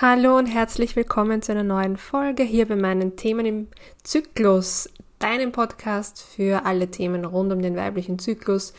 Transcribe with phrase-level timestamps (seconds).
[0.00, 3.66] Hallo und herzlich willkommen zu einer neuen Folge hier bei meinen Themen im
[4.04, 8.74] Zyklus, deinem Podcast für alle Themen rund um den weiblichen Zyklus,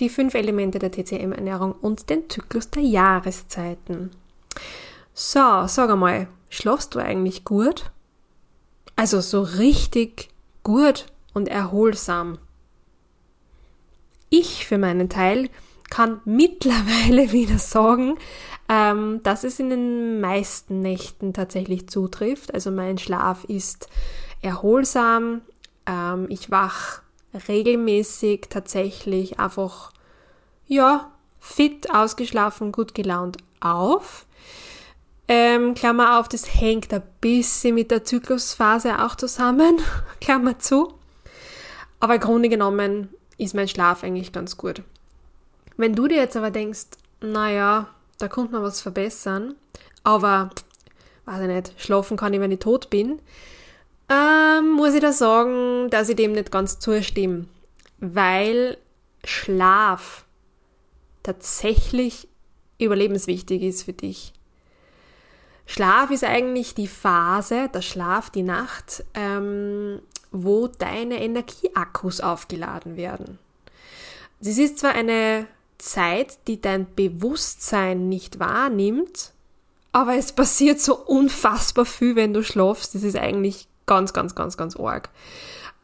[0.00, 4.10] die fünf Elemente der TCM-Ernährung und den Zyklus der Jahreszeiten.
[5.12, 7.92] So, sag einmal, schlafst du eigentlich gut?
[8.96, 10.30] Also so richtig
[10.64, 12.38] gut und erholsam.
[14.28, 15.50] Ich für meinen Teil
[15.94, 18.18] kann mittlerweile wieder sagen,
[18.68, 22.52] ähm, dass es in den meisten Nächten tatsächlich zutrifft.
[22.52, 23.88] Also mein Schlaf ist
[24.42, 25.42] erholsam.
[25.86, 27.02] Ähm, ich wach
[27.48, 29.92] regelmäßig tatsächlich einfach,
[30.66, 34.26] ja, fit, ausgeschlafen, gut gelaunt auf.
[35.28, 39.80] Ähm, Klammer auf, das hängt ein bisschen mit der Zyklusphase auch zusammen,
[40.20, 40.94] Klammer zu.
[42.00, 44.82] Aber im Grunde genommen ist mein Schlaf eigentlich ganz gut.
[45.76, 46.86] Wenn du dir jetzt aber denkst,
[47.20, 47.88] naja,
[48.18, 49.54] da kommt man was verbessern,
[50.02, 50.50] aber,
[51.24, 53.20] weiß ich nicht, schlafen kann ich, wenn ich tot bin,
[54.08, 57.46] ähm, muss ich da sagen, dass ich dem nicht ganz zustimme,
[57.98, 58.76] weil
[59.24, 60.24] Schlaf
[61.22, 62.28] tatsächlich
[62.78, 64.32] überlebenswichtig ist für dich.
[65.66, 73.38] Schlaf ist eigentlich die Phase, der Schlaf, die Nacht, ähm, wo deine Energieakkus aufgeladen werden.
[74.40, 75.46] Es ist zwar eine
[75.84, 79.32] Zeit, die dein Bewusstsein nicht wahrnimmt,
[79.92, 82.94] aber es passiert so unfassbar viel, wenn du schlafst.
[82.94, 85.10] Das ist eigentlich ganz, ganz, ganz, ganz arg.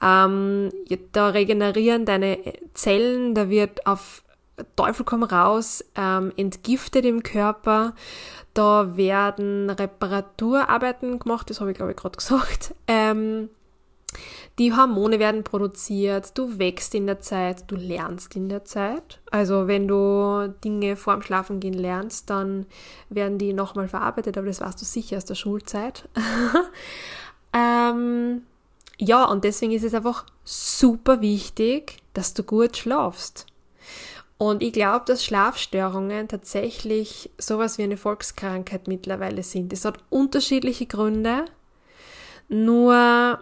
[0.03, 0.71] Ähm,
[1.13, 2.39] da regenerieren deine
[2.73, 4.23] Zellen, da wird auf
[4.77, 7.95] Teufel komm raus, ähm, entgiftet im Körper.
[8.55, 12.75] Da werden Reparaturarbeiten gemacht, das habe ich glaube ich gerade gesagt.
[12.89, 13.51] Ähm,
[14.61, 19.19] die Hormone werden produziert, du wächst in der Zeit, du lernst in der Zeit.
[19.31, 22.67] Also wenn du Dinge vorm Schlafengehen lernst, dann
[23.09, 26.07] werden die nochmal verarbeitet, aber das weißt du sicher aus der Schulzeit.
[27.55, 28.43] ähm,
[28.99, 33.47] ja, und deswegen ist es einfach super wichtig, dass du gut schlafst.
[34.37, 39.73] Und ich glaube, dass Schlafstörungen tatsächlich sowas wie eine Volkskrankheit mittlerweile sind.
[39.73, 41.47] Es hat unterschiedliche Gründe.
[42.51, 43.39] Nur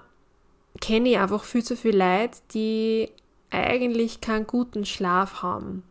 [0.80, 3.10] kenne ich einfach viel zu viele Leute, die
[3.50, 5.82] eigentlich keinen guten Schlaf haben.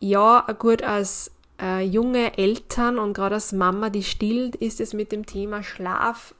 [0.00, 1.30] Ja, gut, als
[1.60, 6.34] äh, junge Eltern und gerade als Mama, die stillt, ist es mit dem Thema Schlaf,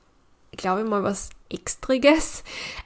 [0.51, 2.43] glaube ich mal, was Extriges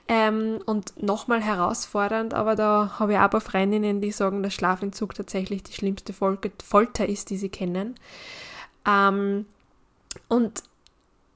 [0.08, 4.54] ähm, und nochmal herausfordernd, aber da habe ich auch ein paar Freundinnen, die sagen, dass
[4.54, 7.96] Schlafentzug tatsächlich die schlimmste Folter ist, die sie kennen.
[8.86, 9.46] Ähm,
[10.28, 10.64] und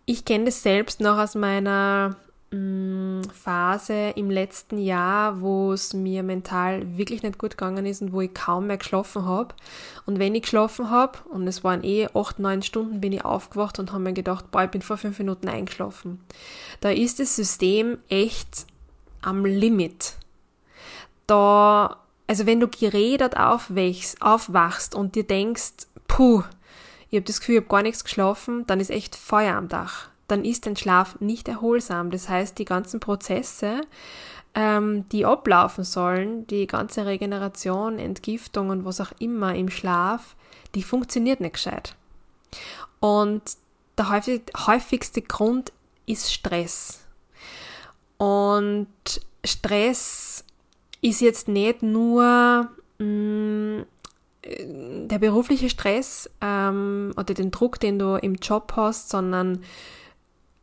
[0.06, 2.16] ich kenne das selbst noch aus meiner
[2.51, 8.19] Phase im letzten Jahr, wo es mir mental wirklich nicht gut gegangen ist und wo
[8.19, 9.56] ich kaum mehr geschlafen habe.
[10.06, 13.79] Und wenn ich geschlafen habe, und es waren eh acht, neun Stunden, bin ich aufgewacht
[13.79, 16.19] und habe mir gedacht, boah, ich bin vor fünf Minuten eingeschlafen.
[16.81, 18.66] Da ist das System echt
[19.22, 20.16] am Limit.
[21.28, 21.97] Da,
[22.28, 26.44] also wenn du geredet aufwachst, aufwachst und dir denkst, puh,
[27.09, 30.10] ich habe das Gefühl, ich habe gar nichts geschlafen, dann ist echt Feuer am Dach
[30.31, 32.09] dann ist dein Schlaf nicht erholsam.
[32.09, 33.81] Das heißt, die ganzen Prozesse,
[34.56, 40.36] ähm, die ablaufen sollen, die ganze Regeneration, Entgiftung und was auch immer im Schlaf,
[40.74, 41.96] die funktioniert nicht gescheit.
[43.00, 43.41] Und
[43.97, 45.74] der häufig, häufigste Grund
[46.06, 47.02] ist Stress.
[48.18, 48.88] Und
[49.44, 50.46] Stress
[51.02, 53.86] ist jetzt nicht nur mh, mm,
[55.08, 59.64] der berufliche Stress ähm, oder den Druck, den du im Job hast, sondern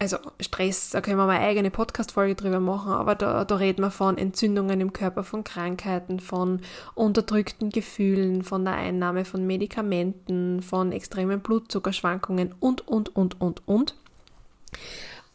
[0.00, 3.82] also Stress, da können wir mal eine eigene Podcast-Folge drüber machen, aber da, da reden
[3.82, 6.60] wir von Entzündungen im Körper, von Krankheiten, von
[6.94, 13.97] unterdrückten Gefühlen, von der Einnahme von Medikamenten, von extremen Blutzuckerschwankungen und, und, und, und, und.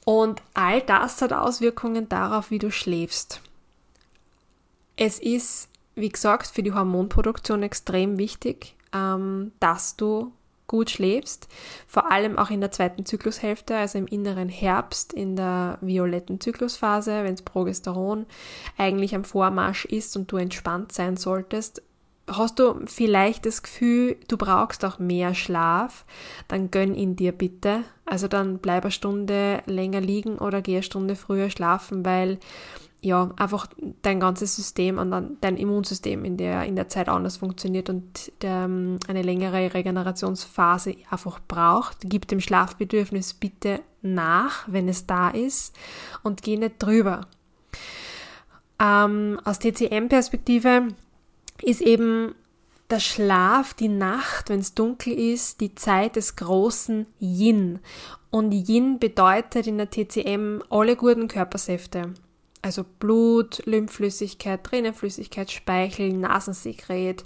[0.05, 3.41] Und all das hat Auswirkungen darauf, wie du schläfst.
[4.95, 10.31] Es ist, wie gesagt, für die Hormonproduktion extrem wichtig, ähm, dass du
[10.67, 11.47] gut schläfst,
[11.87, 17.23] vor allem auch in der zweiten Zyklushälfte, also im inneren Herbst, in der violetten Zyklusphase,
[17.23, 18.25] wenn das Progesteron
[18.77, 21.81] eigentlich am Vormarsch ist und du entspannt sein solltest,
[22.27, 26.05] hast du vielleicht das Gefühl, du brauchst auch mehr Schlaf,
[26.47, 27.83] dann gönn ihn dir bitte.
[28.05, 32.39] Also dann bleib eine Stunde länger liegen oder geh eine Stunde früher schlafen, weil
[33.03, 33.67] ja, einfach
[34.01, 38.63] dein ganzes System und dein Immunsystem in der, in der Zeit anders funktioniert und der,
[38.63, 41.97] ähm, eine längere Regenerationsphase einfach braucht.
[42.03, 45.75] Gib dem Schlafbedürfnis bitte nach, wenn es da ist
[46.23, 47.27] und geh nicht drüber.
[48.79, 50.87] Ähm, aus TCM-Perspektive
[51.61, 52.35] ist eben
[52.89, 57.79] der Schlaf, die Nacht, wenn es dunkel ist, die Zeit des großen Yin.
[58.29, 62.13] Und Yin bedeutet in der TCM alle guten Körpersäfte.
[62.63, 67.23] Also Blut, Lymphflüssigkeit, Tränenflüssigkeit, Speichel, Nasensekret,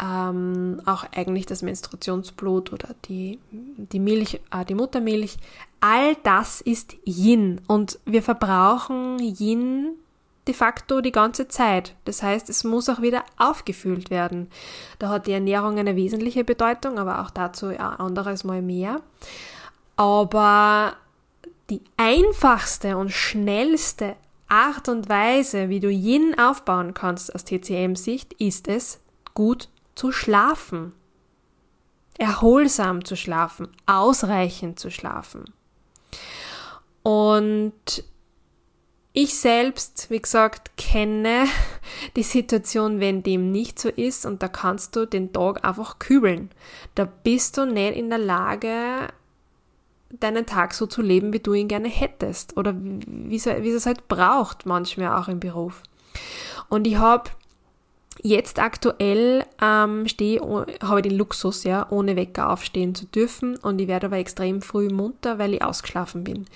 [0.00, 5.36] ähm, auch eigentlich das Menstruationsblut oder die, die Milch, äh, die Muttermilch.
[5.80, 9.90] All das ist Yin und wir verbrauchen Yin
[10.46, 11.94] de facto die ganze Zeit.
[12.04, 14.48] Das heißt, es muss auch wieder aufgefüllt werden.
[14.98, 19.00] Da hat die Ernährung eine wesentliche Bedeutung, aber auch dazu ja, anderes Mal mehr.
[19.96, 20.94] Aber
[21.68, 24.16] die einfachste und schnellste
[24.48, 29.00] Art und Weise, wie du Yin aufbauen kannst aus TCM-Sicht, ist es,
[29.34, 30.94] gut zu schlafen.
[32.18, 35.44] Erholsam zu schlafen, ausreichend zu schlafen.
[37.02, 38.04] Und
[39.12, 41.46] ich selbst, wie gesagt, kenne
[42.16, 46.50] die Situation, wenn dem nicht so ist und da kannst du den Tag einfach kübeln.
[46.94, 49.08] Da bist du nicht in der Lage,
[50.10, 54.66] deinen Tag so zu leben, wie du ihn gerne hättest oder wie, es halt braucht
[54.66, 55.82] manchmal auch im Beruf.
[56.68, 57.30] Und ich habe
[58.22, 63.80] jetzt aktuell ähm, stehe, habe ich den Luxus, ja, ohne Wecker aufstehen zu dürfen und
[63.80, 66.46] ich werde aber extrem früh munter, weil ich ausgeschlafen bin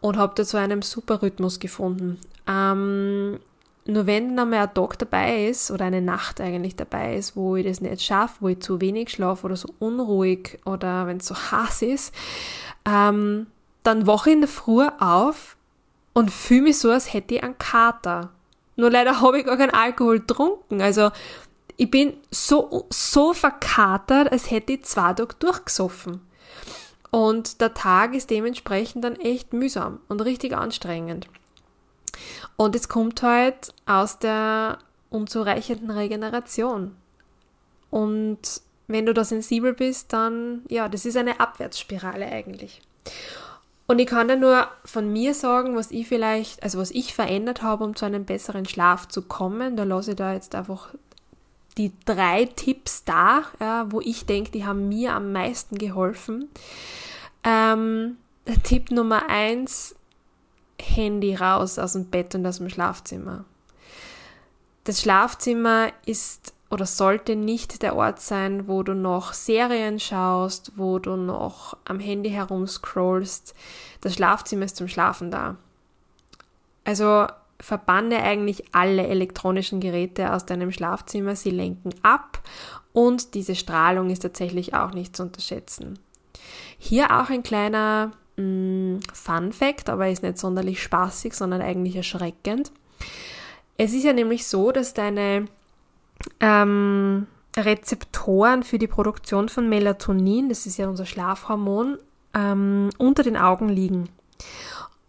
[0.00, 2.18] und habe da so einen super Rhythmus gefunden.
[2.46, 3.38] Ähm,
[3.86, 7.56] nur wenn dann mal ein Tag dabei ist oder eine Nacht eigentlich dabei ist, wo
[7.56, 11.26] ich das nicht schaffe, wo ich zu wenig schlafe oder so unruhig oder wenn es
[11.26, 12.14] so heiß ist,
[12.86, 13.46] ähm,
[13.82, 15.56] dann wache ich in der Früh auf
[16.14, 18.30] und fühle mich so, als hätte ich einen Kater.
[18.76, 20.80] Nur leider habe ich gar keinen Alkohol getrunken.
[20.80, 21.10] Also
[21.76, 26.20] ich bin so, so verkatert, als hätte ich zwei Tage durchgesoffen.
[27.10, 31.28] Und der Tag ist dementsprechend dann echt mühsam und richtig anstrengend.
[32.56, 34.78] Und es kommt halt aus der
[35.10, 36.94] unzureichenden Regeneration.
[37.90, 42.82] Und wenn du da sensibel bist, dann, ja, das ist eine Abwärtsspirale eigentlich.
[43.86, 47.62] Und ich kann da nur von mir sagen, was ich vielleicht, also was ich verändert
[47.62, 49.76] habe, um zu einem besseren Schlaf zu kommen.
[49.76, 50.88] Da lasse ich da jetzt einfach
[51.76, 56.48] die drei Tipps da, ja, wo ich denke, die haben mir am meisten geholfen.
[57.42, 58.16] Ähm,
[58.62, 59.94] Tipp Nummer eins,
[60.80, 63.44] Handy raus aus dem Bett und aus dem Schlafzimmer.
[64.84, 70.98] Das Schlafzimmer ist oder sollte nicht der Ort sein, wo du noch Serien schaust, wo
[70.98, 73.54] du noch am Handy herumscrollst.
[74.00, 75.56] Das Schlafzimmer ist zum Schlafen da.
[76.84, 77.26] Also
[77.60, 82.42] verbanne eigentlich alle elektronischen Geräte aus deinem Schlafzimmer, sie lenken ab
[82.92, 85.98] und diese Strahlung ist tatsächlich auch nicht zu unterschätzen.
[86.78, 92.70] Hier auch ein kleiner mm, Fun Fact, aber ist nicht sonderlich spaßig, sondern eigentlich erschreckend.
[93.76, 95.46] Es ist ja nämlich so, dass deine
[96.40, 97.26] ähm,
[97.56, 101.98] Rezeptoren für die Produktion von Melatonin, das ist ja unser Schlafhormon,
[102.34, 104.08] ähm, unter den Augen liegen.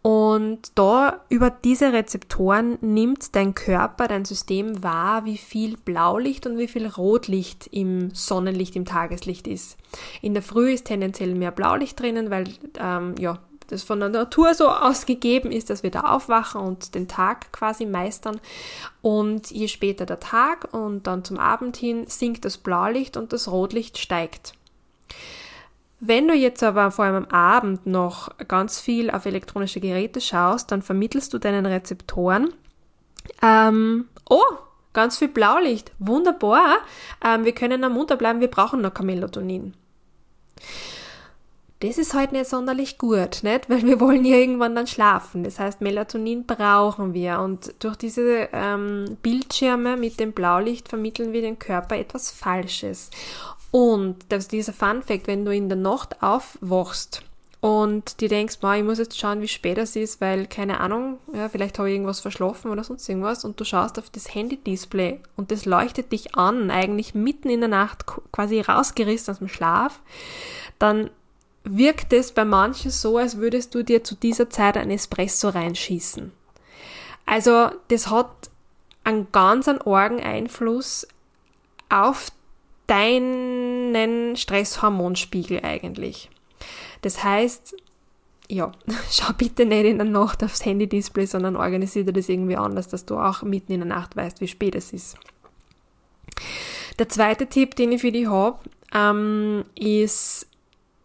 [0.05, 6.59] Und da über diese Rezeptoren nimmt dein Körper, dein System wahr, wie viel Blaulicht und
[6.59, 9.77] wie viel Rotlicht im Sonnenlicht, im Tageslicht ist.
[10.21, 12.43] In der Früh ist tendenziell mehr Blaulicht drinnen, weil
[12.77, 17.07] ähm, ja, das von der Natur so ausgegeben ist, dass wir da aufwachen und den
[17.07, 18.39] Tag quasi meistern.
[19.01, 23.51] Und je später der Tag und dann zum Abend hin sinkt das Blaulicht und das
[23.51, 24.53] Rotlicht steigt.
[25.99, 30.71] Wenn du jetzt aber vor allem am Abend noch ganz viel auf elektronische Geräte schaust,
[30.71, 32.53] dann vermittelst du deinen Rezeptoren,
[33.41, 34.41] ähm, oh,
[34.93, 36.77] ganz viel Blaulicht, wunderbar,
[37.23, 39.73] ähm, wir können am munter bleiben, wir brauchen noch kein Melatonin
[41.79, 43.69] das ist halt nicht sonderlich gut, nicht?
[43.69, 45.43] Weil wir wollen ja irgendwann dann schlafen.
[45.43, 51.41] Das heißt, Melatonin brauchen wir und durch diese ähm, Bildschirme mit dem Blaulicht vermitteln wir
[51.41, 53.09] dem Körper etwas Falsches.
[53.75, 57.23] Und das, dieser Fun Fact, wenn du in der Nacht aufwachst
[57.59, 61.49] und dir denkst, ich muss jetzt schauen, wie spät es ist, weil keine Ahnung, ja,
[61.49, 65.51] vielleicht habe ich irgendwas verschlafen oder sonst irgendwas und du schaust auf das Handy-Display und
[65.51, 69.99] das leuchtet dich an, eigentlich mitten in der Nacht quasi rausgerissen aus dem Schlaf,
[70.79, 71.09] dann
[71.65, 76.31] wirkt es bei manchen so, als würdest du dir zu dieser Zeit ein Espresso reinschießen.
[77.25, 78.29] Also das hat
[79.03, 81.05] einen ganz argen Einfluss
[81.89, 82.31] auf
[82.87, 86.29] deinen Stresshormonspiegel eigentlich.
[87.01, 87.75] Das heißt,
[88.49, 88.71] ja,
[89.11, 93.17] schau bitte nicht in der Nacht aufs Handy-Display, sondern organisiere das irgendwie anders, dass du
[93.17, 95.17] auch mitten in der Nacht weißt, wie spät es ist.
[96.99, 98.59] Der zweite Tipp, den ich für dich habe,
[98.93, 100.47] ähm, ist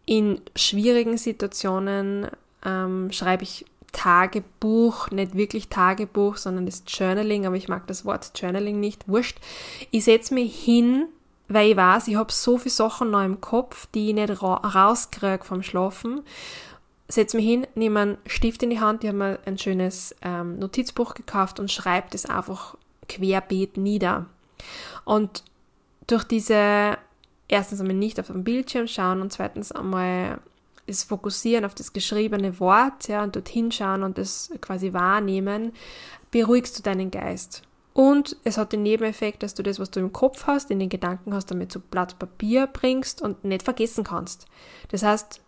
[0.06, 2.28] in schwierigen Situationen
[2.64, 8.32] ähm, schreibe ich Tagebuch, nicht wirklich Tagebuch, sondern das Journaling, aber ich mag das Wort
[8.36, 9.38] Journaling nicht, wurscht.
[9.90, 11.06] Ich setze mich hin
[11.50, 14.54] weil ich weiß, ich habe so viele Sachen noch im Kopf, die ich nicht ra
[14.54, 16.22] rauskriege vom Schlafen.
[17.08, 20.60] Setze mich hin, nehme einen Stift in die Hand, ich habe mir ein schönes ähm,
[20.60, 22.76] Notizbuch gekauft und schreibe das einfach
[23.08, 24.26] querbeet nieder.
[25.04, 25.42] Und
[26.06, 26.96] durch diese,
[27.48, 30.38] erstens einmal nicht auf den Bildschirm schauen und zweitens einmal
[30.86, 35.72] das Fokussieren auf das geschriebene Wort ja, und dorthin schauen und das quasi wahrnehmen,
[36.30, 37.62] beruhigst du deinen Geist.
[37.92, 40.88] Und es hat den Nebeneffekt, dass du das, was du im Kopf hast, in den
[40.88, 44.46] Gedanken hast, damit zu Blatt Papier bringst und nicht vergessen kannst.
[44.90, 45.40] Das heißt,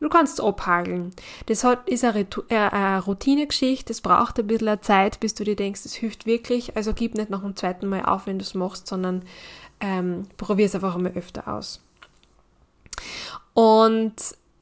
[0.00, 1.10] du kannst es abhageln.
[1.46, 5.56] Das hat, ist eine, äh, eine Routinegeschichte, das braucht ein bisschen Zeit, bis du dir
[5.56, 6.76] denkst, es hilft wirklich.
[6.76, 9.24] Also gib nicht noch ein zweiten Mal auf, wenn du es machst, sondern
[9.80, 11.82] ähm, probier es einfach einmal öfter aus.
[13.54, 14.14] Und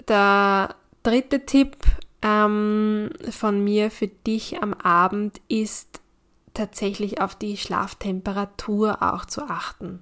[0.09, 1.77] der dritte Tipp
[2.23, 6.01] ähm, von mir für dich am Abend ist
[6.55, 10.01] tatsächlich auf die Schlaftemperatur auch zu achten.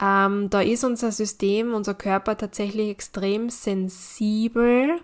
[0.00, 5.00] Ähm, da ist unser System, unser Körper tatsächlich extrem sensibel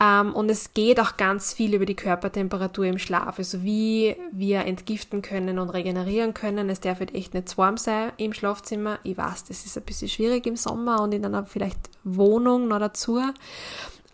[0.00, 4.64] ähm, und es geht auch ganz viel über die Körpertemperatur im Schlaf, also wie wir
[4.64, 6.70] entgiften können und regenerieren können.
[6.70, 8.98] Es darf halt echt nicht zu warm sein im Schlafzimmer.
[9.02, 12.78] Ich weiß, das ist ein bisschen schwierig im Sommer und in einer vielleicht Wohnung noch
[12.78, 13.20] dazu.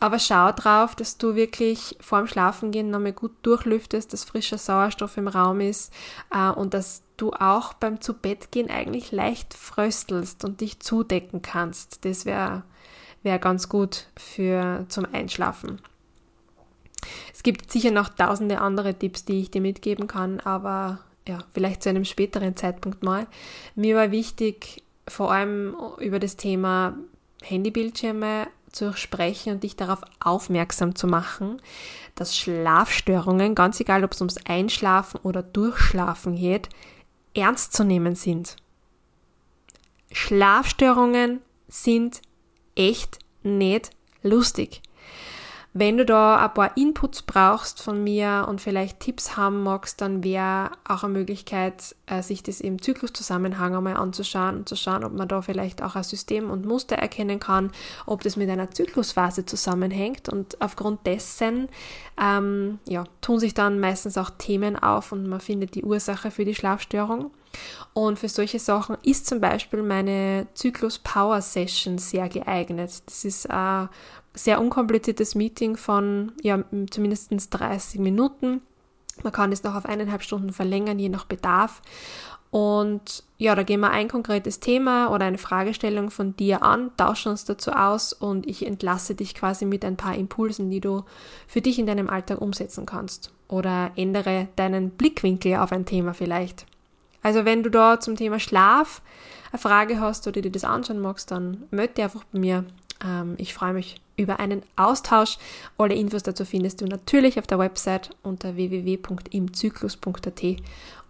[0.01, 5.27] Aber schau drauf, dass du wirklich vorm Schlafengehen nochmal gut durchlüftest, dass frischer Sauerstoff im
[5.27, 5.93] Raum ist
[6.33, 12.05] äh, und dass du auch beim Zubettgehen eigentlich leicht fröstelst und dich zudecken kannst.
[12.05, 12.63] Das wäre
[13.25, 15.81] wär ganz gut für zum Einschlafen.
[17.33, 21.83] Es gibt sicher noch tausende andere Tipps, die ich dir mitgeben kann, aber ja, vielleicht
[21.83, 23.27] zu einem späteren Zeitpunkt mal.
[23.75, 26.97] Mir war wichtig, vor allem über das Thema
[27.43, 31.61] Handybildschirme zu sprechen und dich darauf aufmerksam zu machen,
[32.15, 36.69] dass Schlafstörungen, ganz egal ob es ums Einschlafen oder Durchschlafen geht,
[37.35, 38.57] ernst zu nehmen sind.
[40.13, 42.23] Schlafstörungen sind
[42.75, 43.91] echt nicht
[44.23, 44.83] lustig.
[45.81, 50.25] Wenn du da ein paar Inputs brauchst von mir und vielleicht Tipps haben magst, dann
[50.25, 55.13] wäre auch eine Möglichkeit, äh, sich das im Zykluszusammenhang einmal anzuschauen und zu schauen, ob
[55.13, 57.71] man da vielleicht auch ein System und Muster erkennen kann,
[58.07, 60.29] ob das mit einer Zyklusphase zusammenhängt.
[60.29, 61.69] Und aufgrund dessen
[62.21, 66.45] ähm, ja, tun sich dann meistens auch Themen auf und man findet die Ursache für
[66.45, 67.31] die Schlafstörung.
[67.95, 73.03] Und für solche Sachen ist zum Beispiel meine Zyklus Power Session sehr geeignet.
[73.07, 73.89] Das ist ein
[74.35, 78.63] sehr unkompliziertes Meeting von ja, zumindest 30 Minuten.
[79.23, 81.83] Man kann es noch auf eineinhalb Stunden verlängern, je nach Bedarf.
[82.51, 87.31] Und ja, da gehen wir ein konkretes Thema oder eine Fragestellung von dir an, tauschen
[87.31, 91.05] uns dazu aus und ich entlasse dich quasi mit ein paar Impulsen, die du
[91.47, 93.33] für dich in deinem Alltag umsetzen kannst.
[93.49, 96.67] Oder ändere deinen Blickwinkel auf ein Thema vielleicht.
[97.29, 99.03] Also wenn du da zum Thema Schlaf
[99.53, 102.65] eine Frage hast oder dir das anschauen magst, dann melde dich einfach bei mir.
[103.05, 105.37] Ähm, ich freue mich über einen Austausch.
[105.77, 110.43] Alle Infos dazu findest du natürlich auf der Website unter www.imzyklus.at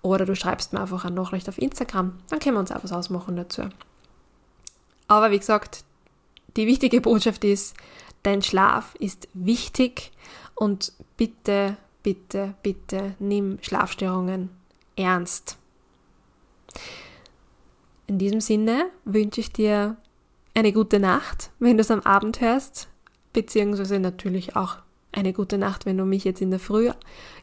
[0.02, 2.90] oder du schreibst mir einfach eine Nachricht auf Instagram, dann können wir uns auch was
[2.90, 3.68] ausmachen dazu.
[5.06, 5.84] Aber wie gesagt,
[6.56, 7.76] die wichtige Botschaft ist,
[8.25, 10.10] dein Schlaf ist wichtig
[10.56, 14.50] und bitte, bitte, bitte nimm Schlafstörungen
[14.96, 15.58] ernst.
[18.06, 19.97] In diesem Sinne wünsche ich dir
[20.54, 22.88] eine gute Nacht, wenn du es am Abend hörst
[23.32, 24.78] beziehungsweise natürlich auch
[25.12, 26.90] eine gute Nacht, wenn du mich jetzt in der Früh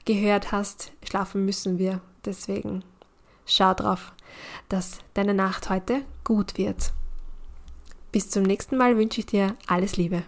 [0.06, 0.92] gehört hast.
[1.08, 2.84] Schlafen müssen wir, deswegen
[3.46, 4.14] schau drauf,
[4.70, 6.92] dass deine Nacht heute gut wird.
[8.12, 10.24] Bis zum nächsten Mal wünsche ich dir alles Liebe.